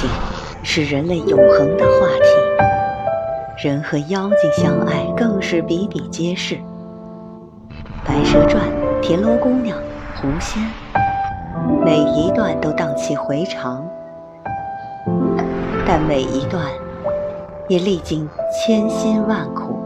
[0.00, 0.08] 情
[0.62, 6.56] 是人类永恒的话题，人和妖精相爱更是比比皆是。
[8.02, 8.64] 白蛇传、
[9.02, 9.76] 田螺姑娘、
[10.16, 10.62] 狐仙，
[11.84, 13.86] 每一段都荡气回肠，
[15.86, 16.64] 但每一段
[17.68, 19.79] 也历经千辛万苦。